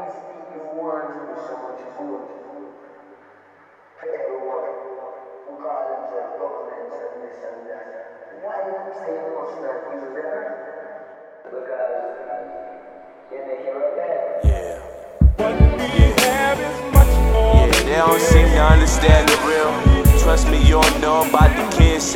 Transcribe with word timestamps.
these 0.00 0.16
evil 0.56 0.80
ones 0.80 1.12
do 1.12 1.36
so 1.44 1.54
much 1.60 1.84
good 2.00 2.24
for 4.00 4.08
everyone 4.08 4.72
who 5.44 5.52
call 5.60 5.82
themselves 5.92 6.40
governments 6.40 6.96
and 6.96 7.20
this 7.20 7.36
and 7.44 7.68
that? 7.68 7.84
Why 8.40 8.64
you 8.64 8.80
say 8.96 9.12
you 9.12 9.36
must 9.36 9.60
not 9.60 9.84
use? 9.92 10.16
Because 11.44 11.90
bad. 13.96 14.40
Yeah. 14.44 14.80
They 17.84 17.96
don't 17.96 18.20
seem 18.20 18.48
to 18.48 18.62
understand 18.64 19.28
the 19.28 19.36
real. 19.44 19.72
Trust 20.20 20.48
me, 20.48 20.58
you 20.62 20.80
don't 20.80 21.00
know 21.00 21.28
about 21.28 21.50
the 21.56 21.64
kids, 21.76 22.14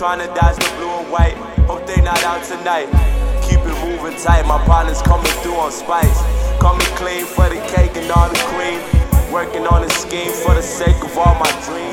Trying 0.00 0.20
to 0.20 0.34
dodge 0.34 0.56
the 0.56 0.76
blue 0.78 0.88
and 0.88 1.12
white. 1.12 1.34
Hope 1.68 1.86
they 1.86 2.00
not 2.00 2.24
out 2.24 2.42
tonight. 2.42 2.86
Keep 3.44 3.60
it 3.60 3.76
moving 3.84 4.18
tight, 4.18 4.46
my 4.46 4.56
partner's 4.64 5.02
coming 5.02 5.30
through 5.42 5.56
on 5.56 5.70
spice. 5.70 6.22
Coming 6.58 6.86
clean 6.96 7.26
for 7.26 7.46
the 7.50 7.60
cake 7.68 7.94
and 7.96 8.10
all 8.10 8.30
the 8.30 8.38
cream. 8.48 8.80
Working 9.30 9.66
on 9.66 9.84
a 9.84 9.90
scheme 9.90 10.32
for 10.32 10.54
the 10.54 10.62
sake 10.62 10.96
of 11.04 11.18
all 11.18 11.34
my 11.34 11.52
dreams. 11.66 11.89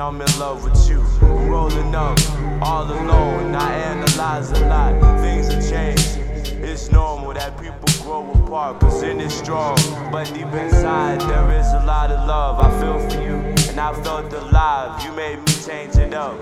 I'm 0.00 0.18
in 0.18 0.38
love 0.38 0.64
with 0.64 0.88
you. 0.88 1.00
Rolling 1.20 1.94
up, 1.94 2.18
all 2.62 2.84
alone, 2.84 3.54
I 3.54 3.74
analyze 3.74 4.50
a 4.50 4.66
lot. 4.66 5.20
Things 5.20 5.52
have 5.52 5.68
changed. 5.68 6.16
It's 6.62 6.90
normal 6.90 7.34
that 7.34 7.60
people 7.60 7.86
grow 8.02 8.32
apart, 8.32 8.82
in 9.02 9.20
it's 9.20 9.34
strong. 9.34 9.76
But 10.10 10.32
deep 10.32 10.52
inside, 10.54 11.20
there 11.20 11.52
is 11.52 11.66
a 11.74 11.84
lot 11.84 12.10
of 12.10 12.26
love. 12.26 12.60
I 12.60 12.80
feel 12.80 12.98
for 13.10 13.22
you, 13.22 13.36
and 13.68 13.78
I 13.78 13.92
felt 14.02 14.32
alive. 14.32 15.04
You 15.04 15.12
made 15.12 15.38
me 15.38 15.52
change 15.66 15.96
it 15.96 16.14
up. 16.14 16.40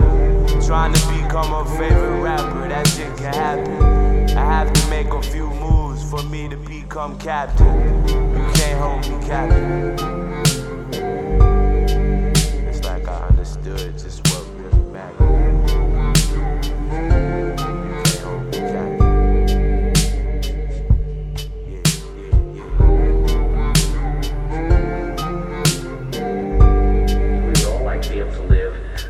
Trying 0.65 0.93
to 0.93 1.01
become 1.09 1.53
a 1.53 1.65
favorite 1.77 2.23
rapper, 2.23 2.69
that 2.69 2.87
shit 2.87 3.17
can 3.17 3.35
happen. 3.35 4.37
I 4.37 4.45
have 4.45 4.73
to 4.73 4.89
make 4.89 5.09
a 5.09 5.21
few 5.21 5.51
moves 5.51 6.09
for 6.09 6.23
me 6.23 6.49
to 6.49 6.57
become 6.57 7.19
captain. 7.19 8.07
You 8.07 8.53
can't 8.55 8.79
hold 8.79 9.09
me 9.09 9.27
captive. 9.27 10.58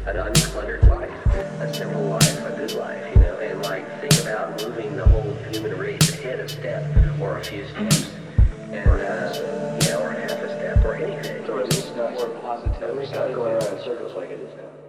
An 0.09 0.33
uncluttered 0.33 0.89
life, 0.89 1.27
a 1.61 1.75
simple 1.75 2.03
life, 2.03 2.47
a 2.47 2.57
good 2.57 2.73
life, 2.75 3.15
you 3.15 3.21
know, 3.21 3.39
and 3.39 3.63
like 3.65 3.85
think 4.01 4.21
about 4.23 4.63
moving 4.63 4.97
the 4.97 5.05
whole 5.07 5.35
human 5.51 5.77
race 5.79 6.09
ahead 6.15 6.41
a 6.41 6.49
step 6.49 6.85
or 7.21 7.39
a 7.39 7.45
few 7.45 7.67
steps. 7.69 8.11
And, 8.71 8.89
uh, 8.89 9.79
yeah, 9.83 9.97
or 9.97 10.11
half 10.11 10.31
a 10.31 10.49
step 10.49 10.85
or 10.85 10.95
anything. 10.95 11.49
Or 11.49 11.61
at 11.61 11.71
least 11.71 11.97
not 11.97 12.13
more 12.15 12.29
positive. 12.41 12.97
Least 12.97 13.15
not 13.15 13.35
going 13.35 13.53
around 13.53 13.77
in 13.77 13.85
circles 13.85 14.15
like 14.15 14.31
it 14.31 14.41
is 14.41 14.55
now. 14.57 14.88